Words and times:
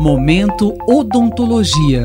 Momento 0.00 0.76
Odontologia. 0.88 2.02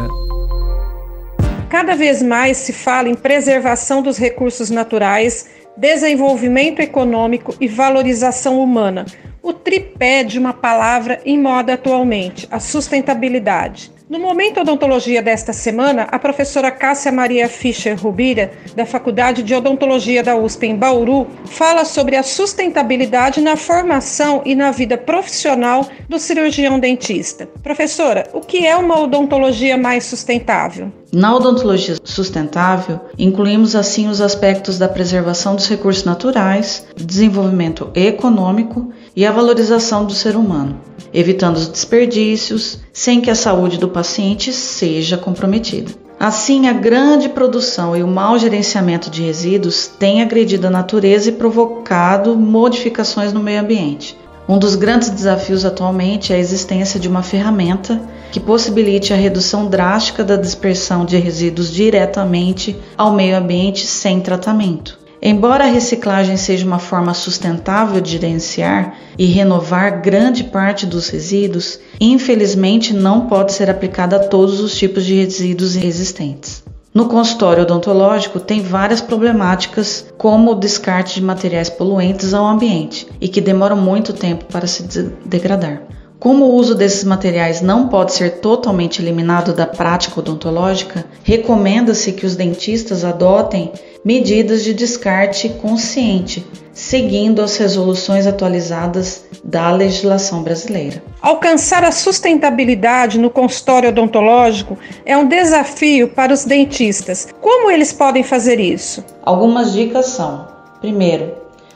Cada 1.69 1.95
vez 1.95 2.21
mais 2.21 2.57
se 2.57 2.71
fala 2.71 3.09
em 3.09 3.15
preservação 3.15 4.03
dos 4.03 4.15
recursos 4.17 4.69
naturais, 4.69 5.49
desenvolvimento 5.75 6.81
econômico 6.81 7.55
e 7.59 7.67
valorização 7.67 8.61
humana. 8.61 9.07
O 9.41 9.53
tripé 9.53 10.23
de 10.23 10.37
uma 10.37 10.53
palavra 10.53 11.19
em 11.25 11.39
moda 11.41 11.73
atualmente, 11.73 12.47
a 12.51 12.59
sustentabilidade. 12.59 13.91
No 14.09 14.17
Momento 14.17 14.61
Odontologia 14.61 15.21
desta 15.21 15.53
semana, 15.53 16.07
a 16.11 16.17
professora 16.17 16.71
Cássia 16.71 17.11
Maria 17.11 17.47
Fischer 17.47 17.95
Rubira, 17.95 18.51
da 18.75 18.83
Faculdade 18.83 19.43
de 19.43 19.53
Odontologia 19.53 20.23
da 20.23 20.35
USP 20.35 20.65
em 20.65 20.75
Bauru, 20.75 21.27
fala 21.45 21.85
sobre 21.85 22.15
a 22.15 22.23
sustentabilidade 22.23 23.39
na 23.39 23.55
formação 23.55 24.41
e 24.43 24.55
na 24.55 24.71
vida 24.71 24.97
profissional 24.97 25.87
do 26.09 26.17
cirurgião 26.17 26.79
dentista. 26.79 27.47
Professora, 27.61 28.27
o 28.33 28.39
que 28.41 28.65
é 28.65 28.75
uma 28.75 28.99
odontologia 28.99 29.77
mais 29.77 30.05
sustentável? 30.05 30.91
Na 31.13 31.35
odontologia 31.35 31.97
sustentável, 32.03 32.99
incluímos 33.15 33.75
assim 33.75 34.07
os 34.07 34.21
aspectos 34.21 34.79
da 34.79 34.89
preservação 34.89 35.55
dos 35.55 35.69
recursos 35.69 36.03
naturais, 36.03 36.87
desenvolvimento 36.97 37.91
econômico 37.93 38.91
e 39.15 39.23
a 39.23 39.31
valorização 39.31 40.03
do 40.03 40.13
ser 40.15 40.35
humano 40.35 40.89
evitando 41.13 41.57
os 41.57 41.67
desperdícios, 41.67 42.79
sem 42.99 43.21
que 43.21 43.31
a 43.31 43.35
saúde 43.35 43.77
do 43.77 43.87
paciente 43.87 44.51
seja 44.51 45.17
comprometida. 45.17 45.89
Assim, 46.19 46.67
a 46.67 46.73
grande 46.73 47.29
produção 47.29 47.95
e 47.95 48.03
o 48.03 48.07
mau 48.07 48.37
gerenciamento 48.37 49.09
de 49.09 49.21
resíduos 49.21 49.87
têm 49.87 50.21
agredido 50.21 50.67
a 50.67 50.69
natureza 50.69 51.29
e 51.29 51.31
provocado 51.31 52.35
modificações 52.35 53.31
no 53.31 53.39
meio 53.39 53.61
ambiente. 53.61 54.17
Um 54.49 54.59
dos 54.59 54.75
grandes 54.75 55.09
desafios 55.09 55.63
atualmente 55.63 56.33
é 56.33 56.35
a 56.35 56.39
existência 56.39 56.99
de 56.99 57.07
uma 57.07 57.23
ferramenta 57.23 58.01
que 58.33 58.39
possibilite 58.39 59.13
a 59.13 59.15
redução 59.15 59.67
drástica 59.67 60.21
da 60.21 60.35
dispersão 60.35 61.05
de 61.05 61.15
resíduos 61.15 61.71
diretamente 61.71 62.75
ao 62.97 63.13
meio 63.13 63.37
ambiente 63.37 63.87
sem 63.87 64.19
tratamento. 64.19 64.98
Embora 65.21 65.65
a 65.65 65.67
reciclagem 65.67 66.37
seja 66.37 66.65
uma 66.65 66.79
forma 66.79 67.13
sustentável 67.13 67.99
de 67.99 68.11
gerenciar 68.11 68.95
e 69.17 69.25
renovar 69.25 70.01
grande 70.01 70.45
parte 70.45 70.85
dos 70.85 71.09
resíduos, 71.09 71.77
infelizmente 71.99 72.93
não 72.93 73.27
pode 73.27 73.51
ser 73.51 73.69
aplicada 73.69 74.15
a 74.15 74.27
todos 74.27 74.61
os 74.61 74.77
tipos 74.77 75.03
de 75.03 75.15
resíduos 75.15 75.75
existentes. 75.75 76.63
No 76.93 77.07
consultório 77.07 77.63
odontológico 77.63 78.39
tem 78.39 78.61
várias 78.61 79.01
problemáticas, 79.01 80.05
como 80.17 80.51
o 80.51 80.55
descarte 80.55 81.15
de 81.15 81.25
materiais 81.25 81.69
poluentes 81.69 82.33
ao 82.33 82.47
ambiente 82.47 83.05
e 83.21 83.27
que 83.27 83.41
demoram 83.41 83.77
muito 83.77 84.13
tempo 84.13 84.45
para 84.45 84.65
se 84.65 84.83
degradar. 85.25 85.83
Como 86.19 86.43
o 86.45 86.55
uso 86.55 86.75
desses 86.75 87.05
materiais 87.05 87.61
não 87.61 87.87
pode 87.87 88.11
ser 88.11 88.39
totalmente 88.39 89.01
eliminado 89.01 89.53
da 89.53 89.65
prática 89.65 90.19
odontológica, 90.19 91.05
recomenda-se 91.23 92.11
que 92.11 92.25
os 92.25 92.35
dentistas 92.35 93.05
adotem 93.05 93.71
medidas 94.03 94.65
de 94.65 94.73
descarte 94.73 95.47
consciente, 95.47 96.45
seguindo 96.73 97.41
as 97.41 97.55
resoluções 97.55 98.27
atualizadas 98.27 99.23
da 99.45 99.71
legislação 99.71 100.43
brasileira. 100.43 101.01
Alcançar 101.21 101.85
a 101.85 101.91
sustentabilidade 101.91 103.17
no 103.17 103.29
consultório 103.29 103.87
odontológico 103.87 104.77
é 105.05 105.15
um 105.15 105.25
desafio 105.25 106.09
para 106.09 106.33
os 106.33 106.43
dentistas. 106.43 107.29
Como 107.39 107.71
eles 107.71 107.93
podem 107.93 108.23
fazer 108.23 108.59
isso? 108.59 109.05
Algumas 109.23 109.71
dicas 109.71 110.07
são: 110.07 110.47
primeiro, 110.81 111.31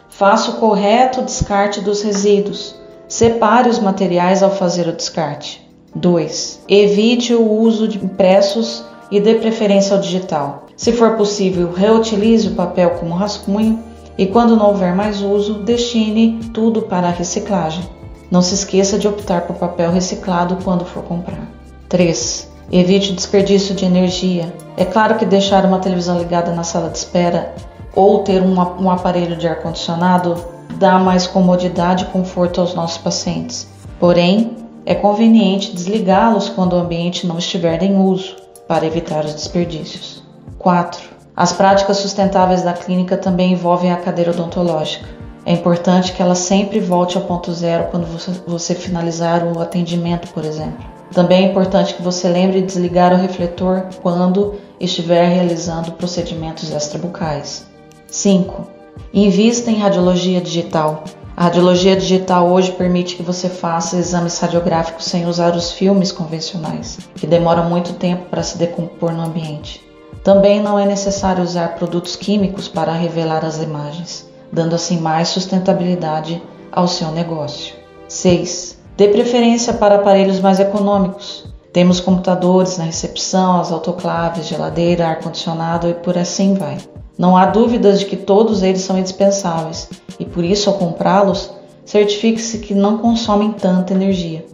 faça 0.10 0.52
o 0.52 0.56
correto 0.56 1.22
descarte 1.22 1.80
dos 1.80 2.02
resíduos 2.02 2.83
Separe 3.14 3.70
os 3.70 3.78
materiais 3.78 4.42
ao 4.42 4.50
fazer 4.50 4.88
o 4.88 4.92
descarte. 4.92 5.64
2. 5.94 6.62
Evite 6.68 7.32
o 7.32 7.48
uso 7.48 7.88
de 7.88 8.04
impressos 8.04 8.84
e 9.12 9.20
dê 9.20 9.36
preferência 9.36 9.96
ao 9.96 10.02
digital. 10.02 10.66
Se 10.76 10.92
for 10.92 11.16
possível, 11.16 11.72
reutilize 11.72 12.48
o 12.48 12.56
papel 12.56 12.90
como 13.00 13.14
rascunho 13.14 13.78
e, 14.18 14.26
quando 14.26 14.56
não 14.56 14.70
houver 14.70 14.96
mais 14.96 15.22
uso, 15.22 15.60
destine 15.60 16.40
tudo 16.56 16.82
para 16.82 17.10
a 17.10 17.12
reciclagem. 17.12 17.88
Não 18.32 18.42
se 18.42 18.56
esqueça 18.56 18.98
de 18.98 19.08
optar 19.08 19.42
por 19.42 19.58
papel 19.58 19.92
reciclado 19.92 20.58
quando 20.64 20.84
for 20.84 21.04
comprar. 21.04 21.48
3. 21.90 22.50
Evite 22.72 23.12
o 23.12 23.16
desperdício 23.16 23.76
de 23.76 23.86
energia. 23.86 24.52
É 24.76 24.86
claro 24.86 25.20
que 25.20 25.26
deixar 25.28 25.64
uma 25.66 25.78
televisão 25.78 26.18
ligada 26.18 26.52
na 26.52 26.64
sala 26.64 26.90
de 26.90 26.98
espera 26.98 27.54
ou 27.96 28.24
ter 28.24 28.42
um, 28.42 28.90
aparelho 28.90 29.36
de 29.36 29.48
ar-condicionado 29.48 30.53
dá 30.74 31.00
mais 31.00 31.28
comodidade 31.28 32.04
e 32.04 32.08
conforto 32.08 32.62
aos 32.62 32.74
nossos 32.74 32.98
pacientes. 32.98 33.68
Porém, 34.00 34.58
é 34.86 34.94
conveniente 34.94 35.74
desligá-los 35.74 36.50
quando 36.50 36.74
o 36.74 36.80
ambiente 36.80 37.26
não 37.26 37.38
estiver 37.38 37.82
em 37.82 37.96
uso, 37.98 38.36
para 38.68 38.86
evitar 38.86 39.24
os 39.24 39.34
desperdícios. 39.34 40.24
4. 40.60 41.02
As 41.36 41.54
práticas 41.54 41.98
sustentáveis 41.98 42.62
da 42.62 42.74
clínica 42.74 43.18
também 43.18 43.54
envolvem 43.54 43.92
a 43.92 43.98
cadeira 43.98 44.32
odontológica. 44.32 45.08
É 45.46 45.52
importante 45.52 46.14
que 46.14 46.22
ela 46.22 46.36
sempre 46.36 46.80
volte 46.80 47.18
ao 47.18 47.24
ponto 47.24 47.52
zero 47.52 47.90
quando 47.92 48.06
você 48.48 48.74
finalizar 48.74 49.44
o 49.46 49.60
atendimento, 49.60 50.32
por 50.34 50.46
exemplo. 50.46 50.86
Também 51.12 51.46
é 51.46 51.50
importante 51.50 51.94
que 51.94 52.02
você 52.02 52.30
lembre 52.30 52.62
de 52.62 52.68
desligar 52.68 53.14
o 53.14 53.18
refletor 53.18 53.88
quando 54.02 54.56
estiver 54.80 55.28
realizando 55.28 55.92
procedimentos 55.94 56.72
extrabucais. 56.72 57.68
5. 58.08 58.83
Invista 59.14 59.70
em 59.70 59.78
radiologia 59.78 60.42
digital. 60.42 61.04
A 61.36 61.46
radiologia 61.46 61.96
digital 61.96 62.48
hoje 62.50 62.72
permite 62.72 63.16
que 63.16 63.24
você 63.24 63.50
faça 63.50 63.98
exames 63.98 64.40
radiográficos 64.40 65.06
sem 65.06 65.26
usar 65.26 65.56
os 65.56 65.72
filmes 65.72 66.12
convencionais, 66.12 67.00
que 67.16 67.26
demoram 67.26 67.70
muito 67.70 67.94
tempo 67.94 68.30
para 68.30 68.44
se 68.44 68.58
decompor 68.58 69.12
no 69.12 69.24
ambiente. 69.24 69.82
Também 70.24 70.62
não 70.62 70.78
é 70.78 70.86
necessário 70.86 71.44
usar 71.44 71.76
produtos 71.76 72.16
químicos 72.16 72.68
para 72.68 72.94
revelar 72.94 73.44
as 73.44 73.62
imagens, 73.62 74.30
dando 74.52 74.76
assim 74.76 75.00
mais 75.00 75.28
sustentabilidade 75.28 76.42
ao 76.72 76.88
seu 76.88 77.12
negócio. 77.12 77.76
6. 78.08 78.78
Dê 78.96 79.08
preferência 79.08 79.74
para 79.74 79.96
aparelhos 79.96 80.40
mais 80.40 80.60
econômicos. 80.60 81.46
Temos 81.74 82.00
computadores 82.00 82.78
na 82.78 82.84
recepção, 82.84 83.60
as 83.60 83.72
autoclaves, 83.72 84.46
geladeira, 84.46 85.08
ar-condicionado 85.08 85.90
e 85.90 85.94
por 85.96 86.16
assim 86.16 86.54
vai. 86.54 86.78
Não 87.18 87.38
há 87.38 87.46
dúvidas 87.46 88.00
de 88.00 88.06
que 88.06 88.18
todos 88.18 88.64
eles 88.64 88.82
são 88.82 88.98
indispensáveis 88.98 89.90
e 90.20 90.26
por 90.26 90.44
isso, 90.44 90.70
ao 90.70 90.78
comprá-los, 90.78 91.52
certifique-se 91.86 92.60
que 92.60 92.74
não 92.74 92.98
consomem 92.98 93.52
tanta 93.52 93.94
energia. 93.94 94.46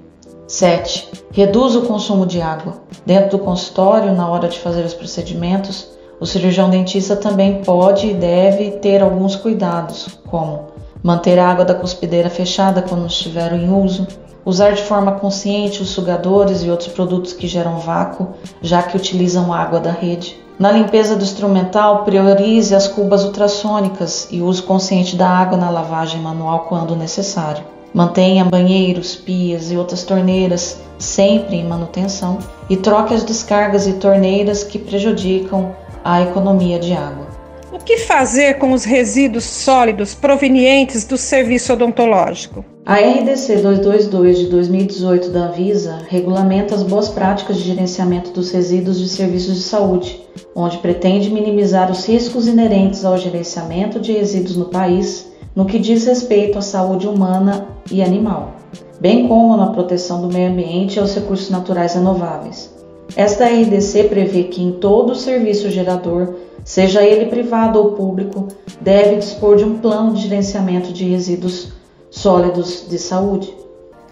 7. 0.47 1.09
Reduza 1.31 1.79
o 1.79 1.85
consumo 1.85 2.25
de 2.25 2.41
água. 2.41 2.81
Dentro 3.05 3.37
do 3.37 3.43
consultório, 3.43 4.13
na 4.13 4.27
hora 4.27 4.47
de 4.47 4.59
fazer 4.59 4.83
os 4.83 4.93
procedimentos, 4.93 5.87
o 6.19 6.25
cirurgião 6.25 6.69
dentista 6.69 7.15
também 7.15 7.61
pode 7.63 8.07
e 8.07 8.13
deve 8.13 8.71
ter 8.71 9.01
alguns 9.01 9.35
cuidados, 9.35 10.19
como 10.27 10.67
manter 11.01 11.39
a 11.39 11.49
água 11.49 11.63
da 11.63 11.75
cuspideira 11.75 12.29
fechada 12.29 12.81
quando 12.81 13.07
estiver 13.07 13.53
em 13.53 13.71
uso, 13.71 14.05
usar 14.43 14.71
de 14.71 14.81
forma 14.81 15.13
consciente 15.13 15.81
os 15.81 15.89
sugadores 15.89 16.63
e 16.63 16.69
outros 16.69 16.89
produtos 16.89 17.31
que 17.31 17.47
geram 17.47 17.79
vácuo, 17.79 18.29
já 18.61 18.83
que 18.83 18.97
utilizam 18.97 19.53
água 19.53 19.79
da 19.79 19.91
rede, 19.91 20.35
na 20.59 20.73
limpeza 20.73 21.15
do 21.15 21.23
instrumental, 21.23 22.03
priorize 22.03 22.75
as 22.75 22.85
cubas 22.85 23.23
ultrassônicas 23.23 24.27
e 24.29 24.41
use 24.41 24.61
consciente 24.61 25.15
da 25.15 25.29
água 25.29 25.57
na 25.57 25.69
lavagem 25.69 26.21
manual 26.21 26.65
quando 26.67 26.97
necessário. 26.97 27.63
Mantenha 27.93 28.43
banheiros, 28.43 29.15
pias 29.15 29.71
e 29.71 29.77
outras 29.77 30.03
torneiras 30.03 30.77
sempre 30.99 31.55
em 31.55 31.65
manutenção 31.65 32.39
e 32.69 32.75
troque 32.75 33.13
as 33.13 33.23
descargas 33.23 33.87
e 33.87 33.93
torneiras 33.93 34.61
que 34.63 34.77
prejudicam 34.77 35.73
a 36.03 36.21
economia 36.21 36.77
de 36.77 36.91
água. 36.91 37.27
O 37.71 37.79
que 37.79 37.97
fazer 37.97 38.55
com 38.55 38.73
os 38.73 38.83
resíduos 38.83 39.45
sólidos 39.45 40.13
provenientes 40.13 41.05
do 41.05 41.17
serviço 41.17 41.71
odontológico? 41.71 42.65
A 42.89 42.95
RDC 42.95 43.57
222 43.57 44.39
de 44.39 44.45
2018 44.47 45.29
da 45.29 45.49
Anvisa 45.49 45.99
regulamenta 46.07 46.73
as 46.73 46.81
boas 46.81 47.07
práticas 47.07 47.57
de 47.57 47.61
gerenciamento 47.61 48.31
dos 48.31 48.49
resíduos 48.49 48.99
de 48.99 49.07
serviços 49.07 49.57
de 49.57 49.61
saúde, 49.61 50.19
onde 50.55 50.79
pretende 50.79 51.29
minimizar 51.29 51.91
os 51.91 52.03
riscos 52.07 52.47
inerentes 52.47 53.05
ao 53.05 53.15
gerenciamento 53.15 53.99
de 53.99 54.13
resíduos 54.13 54.57
no 54.57 54.65
país, 54.65 55.31
no 55.55 55.65
que 55.65 55.77
diz 55.77 56.07
respeito 56.07 56.57
à 56.57 56.63
saúde 56.63 57.07
humana 57.07 57.67
e 57.91 58.01
animal, 58.01 58.55
bem 58.99 59.27
como 59.27 59.55
na 59.55 59.67
proteção 59.67 60.21
do 60.23 60.33
meio 60.33 60.49
ambiente 60.49 60.95
e 60.95 60.99
aos 60.99 61.13
recursos 61.13 61.51
naturais 61.51 61.93
renováveis. 61.93 62.73
Esta 63.15 63.45
RDC 63.45 64.05
prevê 64.05 64.45
que 64.45 64.63
em 64.63 64.71
todo 64.71 65.13
serviço 65.13 65.69
gerador, 65.69 66.33
seja 66.63 67.03
ele 67.03 67.27
privado 67.27 67.77
ou 67.77 67.91
público, 67.91 68.47
deve 68.81 69.17
dispor 69.17 69.57
de 69.57 69.63
um 69.63 69.77
plano 69.77 70.15
de 70.15 70.23
gerenciamento 70.23 70.91
de 70.91 71.03
resíduos 71.03 71.77
sólidos 72.19 72.85
de 72.89 72.99
saúde. 72.99 73.55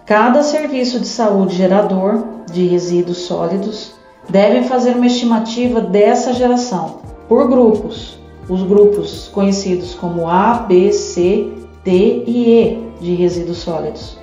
Cada 0.05 0.41
serviço 0.41 0.99
de 0.99 1.07
saúde 1.07 1.57
gerador 1.57 2.23
de 2.51 2.65
resíduos 2.65 3.17
sólidos 3.17 3.91
deve 4.29 4.63
fazer 4.63 4.95
uma 4.95 5.07
estimativa 5.07 5.81
dessa 5.81 6.31
geração 6.31 6.99
por 7.27 7.49
grupos, 7.49 8.17
os 8.47 8.63
grupos 8.63 9.29
conhecidos 9.33 9.93
como 9.93 10.29
A, 10.29 10.53
B, 10.53 10.93
C, 10.93 11.51
D 11.83 12.23
e 12.25 12.49
E 12.49 12.83
de 13.01 13.13
resíduos 13.13 13.57
sólidos. 13.57 14.17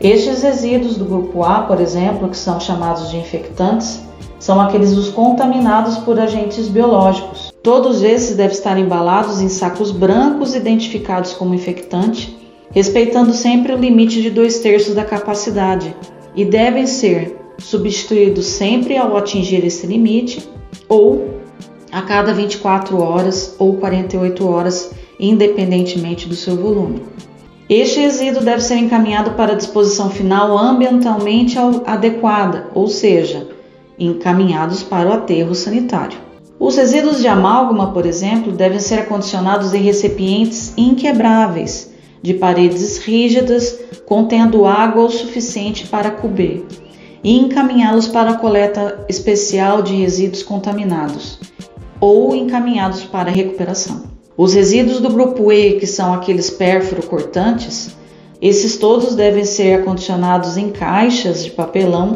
Estes 0.00 0.42
resíduos 0.42 0.96
do 0.96 1.04
grupo 1.04 1.44
A, 1.44 1.60
por 1.60 1.80
exemplo, 1.80 2.28
que 2.28 2.36
são 2.36 2.58
chamados 2.58 3.08
de 3.10 3.18
infectantes, 3.18 4.00
são 4.40 4.60
aqueles 4.60 4.96
os 4.96 5.10
contaminados 5.10 5.98
por 5.98 6.18
agentes 6.18 6.66
biológicos. 6.66 7.52
Todos 7.62 8.02
esses 8.02 8.36
devem 8.36 8.56
estar 8.56 8.76
embalados 8.76 9.40
em 9.40 9.48
sacos 9.48 9.92
brancos 9.92 10.56
identificados 10.56 11.32
como 11.34 11.54
infectante, 11.54 12.36
respeitando 12.70 13.32
sempre 13.32 13.72
o 13.72 13.78
limite 13.78 14.20
de 14.22 14.30
dois 14.30 14.58
terços 14.58 14.94
da 14.94 15.04
capacidade, 15.04 15.94
e 16.34 16.44
devem 16.44 16.86
ser 16.86 17.36
substituídos 17.58 18.46
sempre 18.46 18.96
ao 18.96 19.16
atingir 19.16 19.64
esse 19.64 19.86
limite 19.86 20.48
ou 20.88 21.40
a 21.90 22.02
cada 22.02 22.32
24 22.32 23.00
horas 23.00 23.56
ou 23.58 23.76
48 23.76 24.46
horas, 24.46 24.92
independentemente 25.18 26.28
do 26.28 26.34
seu 26.34 26.56
volume. 26.56 27.02
Este 27.68 28.00
resíduo 28.00 28.42
deve 28.42 28.62
ser 28.62 28.76
encaminhado 28.76 29.32
para 29.32 29.52
a 29.52 29.56
disposição 29.56 30.08
final 30.08 30.56
ambientalmente 30.56 31.58
adequada, 31.84 32.68
ou 32.74 32.86
seja, 32.86 33.48
encaminhados 33.98 34.82
para 34.82 35.08
o 35.08 35.12
aterro 35.12 35.54
sanitário. 35.54 36.18
Os 36.58 36.76
resíduos 36.76 37.20
de 37.20 37.28
amálgama, 37.28 37.92
por 37.92 38.06
exemplo, 38.06 38.52
devem 38.52 38.80
ser 38.80 39.00
acondicionados 39.00 39.74
em 39.74 39.82
recipientes 39.82 40.72
inquebráveis, 40.76 41.92
de 42.22 42.34
paredes 42.34 42.98
rígidas, 42.98 43.78
contendo 44.06 44.66
água 44.66 45.04
o 45.04 45.10
suficiente 45.10 45.86
para 45.86 46.10
cobrir, 46.10 46.64
e 47.22 47.38
encaminhá-los 47.38 48.08
para 48.08 48.30
a 48.30 48.36
coleta 48.38 49.04
especial 49.08 49.82
de 49.82 49.94
resíduos 49.94 50.42
contaminados, 50.42 51.38
ou 52.00 52.34
encaminhados 52.34 53.04
para 53.04 53.30
recuperação. 53.30 54.04
Os 54.36 54.54
resíduos 54.54 55.00
do 55.00 55.10
grupo 55.10 55.50
E, 55.50 55.80
que 55.80 55.86
são 55.86 56.14
aqueles 56.14 56.48
pérfuro 56.48 57.02
cortantes, 57.06 57.96
esses 58.40 58.76
todos 58.76 59.16
devem 59.16 59.44
ser 59.44 59.80
acondicionados 59.80 60.56
em 60.56 60.70
caixas 60.70 61.44
de 61.44 61.50
papelão 61.50 62.14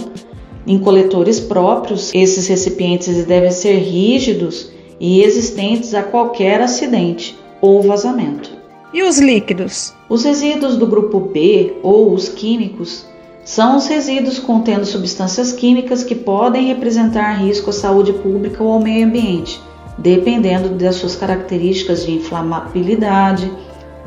em 0.65 0.79
coletores 0.79 1.41
próprios. 1.41 2.13
Esses 2.15 2.47
recipientes 2.47 3.25
devem 3.25 3.51
ser 3.51 3.79
rígidos 3.79 4.71
e 5.01 5.21
resistentes 5.21 5.95
a 5.95 6.03
qualquer 6.05 6.61
acidente 6.61 7.37
ou 7.61 7.83
vazamento. 7.83 8.62
E 8.93 9.03
os 9.03 9.19
líquidos? 9.19 9.95
Os 10.09 10.25
resíduos 10.25 10.77
do 10.77 10.87
grupo 10.87 11.21
B 11.21 11.75
ou 11.83 12.13
os 12.13 12.29
químicos 12.29 13.07
são 13.45 13.77
os 13.77 13.87
resíduos 13.87 14.39
contendo 14.39 14.85
substâncias 14.85 15.53
químicas 15.53 16.05
que 16.05 16.15
podem 16.15 16.67
representar 16.67 17.33
risco 17.35 17.71
à 17.71 17.73
saúde 17.73 18.13
pública 18.13 18.63
ou 18.63 18.73
ao 18.73 18.81
meio 18.81 19.07
ambiente 19.07 19.61
dependendo 19.99 20.71
das 20.71 20.97
suas 20.97 21.17
características 21.17 22.05
de 22.05 22.13
inflamabilidade, 22.13 23.53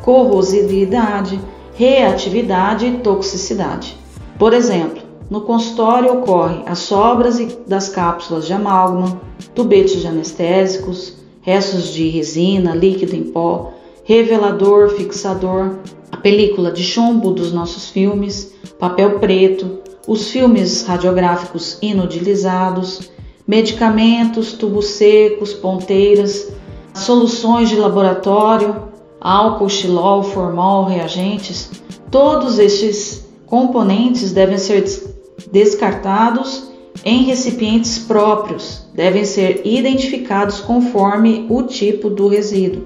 corrosividade, 0.01 1.39
reatividade 1.75 2.85
e 2.85 2.97
toxicidade. 2.99 3.97
Por 4.37 4.53
exemplo, 4.53 5.03
no 5.29 5.41
consultório 5.41 6.13
ocorrem 6.13 6.63
as 6.65 6.79
sobras 6.79 7.39
das 7.67 7.89
cápsulas 7.89 8.45
de 8.45 8.53
amálgama, 8.53 9.19
tubetes 9.53 10.01
de 10.01 10.07
anestésicos, 10.07 11.15
restos 11.41 11.93
de 11.93 12.09
resina, 12.09 12.75
líquido 12.75 13.15
em 13.15 13.23
pó, 13.23 13.73
revelador, 14.05 14.89
fixador, 14.91 15.79
a 16.11 16.17
película 16.17 16.71
de 16.71 16.83
chumbo 16.83 17.31
dos 17.31 17.51
nossos 17.51 17.89
filmes, 17.89 18.53
papel 18.77 19.19
preto, 19.19 19.79
os 20.07 20.29
filmes 20.29 20.85
radiográficos 20.85 21.79
inutilizados, 21.81 23.11
medicamentos, 23.47 24.53
tubos 24.53 24.85
secos, 24.89 25.53
ponteiras, 25.53 26.53
soluções 26.93 27.67
de 27.67 27.77
laboratório, 27.77 28.75
álcool, 29.19 29.69
xilol, 29.69 30.21
formol, 30.21 30.85
reagentes, 30.85 31.71
todos 32.11 32.59
estes 32.59 33.27
componentes 33.47 34.31
devem 34.31 34.59
ser 34.59 34.85
descartados 35.51 36.69
em 37.03 37.23
recipientes 37.23 37.97
próprios, 37.97 38.87
devem 38.93 39.25
ser 39.25 39.61
identificados 39.65 40.59
conforme 40.59 41.47
o 41.49 41.63
tipo 41.63 42.07
do 42.07 42.27
resíduo 42.27 42.83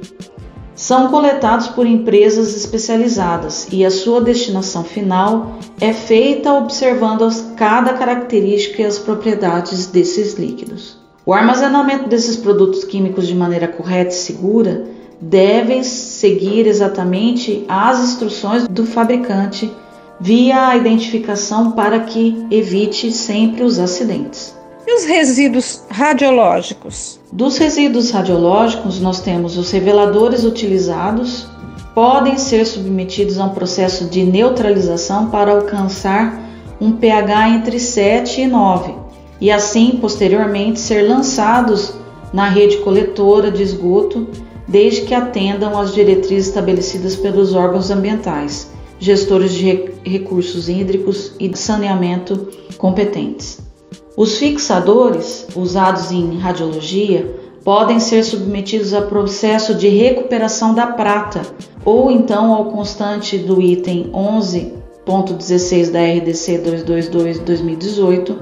são 0.79 1.09
coletados 1.09 1.67
por 1.67 1.85
empresas 1.85 2.55
especializadas 2.55 3.67
e 3.69 3.83
a 3.83 3.91
sua 3.91 4.21
destinação 4.21 4.81
final 4.81 5.59
é 5.81 5.91
feita 5.91 6.53
observando 6.53 7.29
cada 7.57 7.95
característica 7.95 8.81
e 8.81 8.85
as 8.85 8.97
propriedades 8.97 9.87
desses 9.87 10.35
líquidos. 10.35 10.97
O 11.25 11.33
armazenamento 11.33 12.07
desses 12.07 12.37
produtos 12.37 12.85
químicos 12.85 13.27
de 13.27 13.35
maneira 13.35 13.67
correta 13.67 14.11
e 14.11 14.17
segura 14.17 14.85
devem 15.19 15.83
seguir 15.83 16.65
exatamente 16.65 17.65
as 17.67 18.01
instruções 18.01 18.65
do 18.65 18.85
fabricante 18.85 19.69
via 20.17 20.69
a 20.69 20.77
identificação 20.77 21.71
para 21.71 21.99
que 21.99 22.47
evite 22.49 23.11
sempre 23.11 23.63
os 23.63 23.79
acidentes. 23.79 24.57
E 24.89 24.95
os 24.95 25.05
resíduos 25.05 25.83
radiológicos? 25.87 27.19
Dos 27.31 27.59
resíduos 27.59 28.09
radiológicos, 28.09 28.99
nós 28.99 29.21
temos 29.21 29.55
os 29.55 29.69
reveladores 29.69 30.43
utilizados, 30.43 31.45
podem 31.93 32.39
ser 32.39 32.65
submetidos 32.65 33.37
a 33.37 33.45
um 33.45 33.49
processo 33.49 34.05
de 34.05 34.23
neutralização 34.23 35.29
para 35.29 35.51
alcançar 35.51 36.43
um 36.81 36.93
pH 36.93 37.49
entre 37.49 37.79
7 37.79 38.41
e 38.41 38.47
9 38.47 38.95
e 39.39 39.51
assim 39.51 39.99
posteriormente 40.01 40.79
ser 40.79 41.03
lançados 41.03 41.93
na 42.33 42.49
rede 42.49 42.77
coletora 42.77 43.51
de 43.51 43.61
esgoto, 43.61 44.27
desde 44.67 45.01
que 45.01 45.13
atendam 45.13 45.79
às 45.79 45.93
diretrizes 45.93 46.47
estabelecidas 46.47 47.15
pelos 47.15 47.53
órgãos 47.53 47.91
ambientais, 47.91 48.71
gestores 48.97 49.53
de 49.53 49.91
recursos 50.03 50.67
hídricos 50.67 51.33
e 51.39 51.47
de 51.47 51.59
saneamento 51.59 52.47
competentes. 52.79 53.68
Os 54.15 54.37
fixadores, 54.37 55.47
usados 55.55 56.11
em 56.11 56.37
radiologia, 56.37 57.39
podem 57.63 57.99
ser 57.99 58.23
submetidos 58.23 58.93
a 58.93 59.01
processo 59.01 59.73
de 59.75 59.87
recuperação 59.87 60.73
da 60.73 60.87
prata 60.87 61.41
ou 61.85 62.11
então 62.11 62.53
ao 62.53 62.65
constante 62.65 63.37
do 63.37 63.61
item 63.61 64.11
11.16 64.11 65.91
da 65.91 65.99
RDC 65.99 66.63
222-2018, 66.85 68.35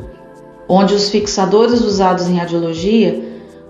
onde 0.68 0.94
os 0.94 1.10
fixadores 1.10 1.82
usados 1.82 2.28
em 2.28 2.38
radiologia, 2.38 3.24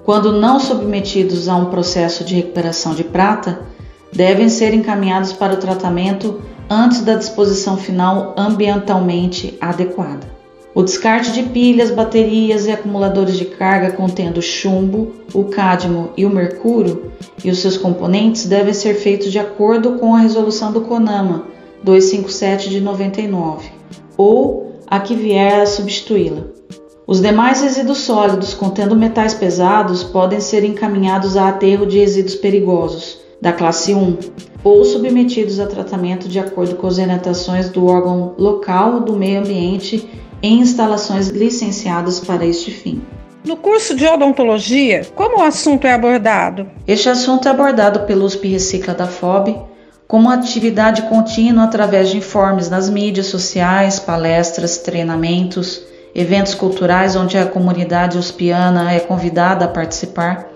quando 0.06 0.32
não 0.32 0.60
submetidos 0.60 1.50
a 1.50 1.56
um 1.56 1.66
processo 1.66 2.24
de 2.24 2.36
recuperação 2.36 2.94
de 2.94 3.04
prata, 3.04 3.60
devem 4.14 4.50
ser 4.50 4.74
encaminhados 4.74 5.34
para 5.34 5.54
o 5.54 5.58
tratamento 5.58 6.42
antes 6.70 7.02
da 7.02 7.16
disposição 7.16 7.78
final 7.78 8.34
ambientalmente 8.38 9.58
adequada. 9.60 10.37
O 10.78 10.84
descarte 10.84 11.32
de 11.32 11.42
pilhas, 11.42 11.90
baterias 11.90 12.68
e 12.68 12.72
acumuladores 12.72 13.36
de 13.36 13.46
carga 13.46 13.94
contendo 13.94 14.44
chumbo, 14.44 15.12
o 15.34 15.46
cádmio 15.46 16.12
e 16.16 16.24
o 16.24 16.30
mercúrio 16.30 17.14
e 17.44 17.50
os 17.50 17.58
seus 17.58 17.76
componentes 17.78 18.46
devem 18.46 18.76
ser 18.76 18.94
feitos 18.94 19.32
de 19.32 19.40
acordo 19.40 19.94
com 19.94 20.14
a 20.14 20.20
resolução 20.20 20.72
do 20.72 20.82
CONAMA 20.82 21.48
257 21.84 22.70
de 22.70 22.80
99 22.80 23.72
ou 24.16 24.74
a 24.86 25.00
que 25.00 25.16
vier 25.16 25.62
a 25.62 25.66
substituí-la. 25.66 26.44
Os 27.08 27.22
demais 27.22 27.64
resíduos 27.64 27.98
sólidos 27.98 28.54
contendo 28.54 28.96
metais 28.96 29.34
pesados 29.34 30.04
podem 30.04 30.40
ser 30.40 30.64
encaminhados 30.64 31.36
a 31.36 31.50
aterro 31.50 31.88
de 31.88 31.98
resíduos 31.98 32.36
perigosos 32.36 33.18
da 33.42 33.52
classe 33.52 33.96
1 33.96 34.16
ou 34.64 34.86
submetidos 34.86 35.60
a 35.60 35.66
tratamento 35.66 36.28
de 36.28 36.38
acordo 36.38 36.76
com 36.76 36.86
as 36.86 37.00
orientações 37.00 37.68
do 37.68 37.88
órgão 37.88 38.36
local 38.38 39.00
do 39.00 39.14
meio 39.14 39.40
ambiente 39.40 40.08
em 40.42 40.60
instalações 40.60 41.30
licenciadas 41.30 42.20
para 42.20 42.46
este 42.46 42.72
fim. 42.72 43.02
No 43.44 43.56
curso 43.56 43.96
de 43.96 44.06
odontologia, 44.06 45.06
como 45.16 45.40
o 45.40 45.42
assunto 45.44 45.86
é 45.88 45.94
abordado? 45.94 46.70
Este 46.88 47.10
assunto 47.10 47.48
é 47.48 47.52
abordado 47.52 48.02
pelo 48.02 48.26
USP 48.26 48.50
Recicla 48.50 48.94
da 48.94 49.08
FOB 49.08 49.56
como 50.08 50.30
atividade 50.30 51.04
contínua 51.04 51.66
através 51.66 52.10
de 52.10 52.18
informes 52.18 52.70
nas 52.70 52.90
mídias 52.90 53.28
sociais, 53.28 54.00
palestras, 54.00 54.78
treinamentos, 54.78 55.82
eventos 56.16 56.56
culturais 56.56 57.16
onde 57.16 57.38
a 57.38 57.46
comunidade 57.46 58.18
uspiana 58.18 58.92
é 58.92 59.00
convidada 59.00 59.66
a 59.66 59.68
participar 59.68 60.48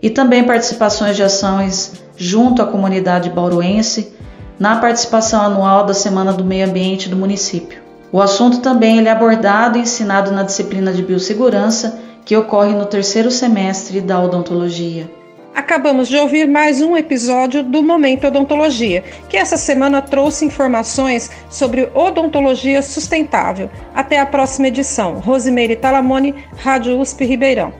e 0.00 0.08
também 0.08 0.44
participações 0.44 1.16
de 1.16 1.22
ações 1.22 1.92
junto 2.16 2.62
à 2.62 2.66
comunidade 2.66 3.30
bauruense 3.30 4.12
na 4.58 4.76
participação 4.76 5.42
anual 5.42 5.84
da 5.84 5.94
Semana 5.94 6.32
do 6.32 6.44
Meio 6.44 6.66
Ambiente 6.66 7.08
do 7.08 7.16
município. 7.16 7.82
O 8.12 8.20
assunto 8.20 8.60
também 8.60 9.02
é 9.02 9.10
abordado 9.10 9.78
e 9.78 9.80
ensinado 9.80 10.30
na 10.30 10.42
disciplina 10.42 10.92
de 10.92 11.02
biossegurança, 11.02 11.98
que 12.26 12.36
ocorre 12.36 12.74
no 12.74 12.84
terceiro 12.84 13.30
semestre 13.30 14.02
da 14.02 14.22
odontologia. 14.22 15.10
Acabamos 15.54 16.08
de 16.08 16.16
ouvir 16.16 16.46
mais 16.46 16.82
um 16.82 16.96
episódio 16.96 17.62
do 17.62 17.82
Momento 17.82 18.26
Odontologia, 18.26 19.02
que 19.28 19.36
essa 19.36 19.56
semana 19.56 20.00
trouxe 20.02 20.44
informações 20.44 21.30
sobre 21.50 21.90
odontologia 21.94 22.82
sustentável. 22.82 23.70
Até 23.94 24.20
a 24.20 24.26
próxima 24.26 24.68
edição. 24.68 25.14
Rosimeire 25.14 25.76
Talamone, 25.76 26.34
Rádio 26.56 26.98
USP 26.98 27.24
Ribeirão. 27.24 27.72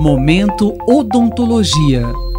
Momento 0.00 0.76
Odontologia. 0.88 2.29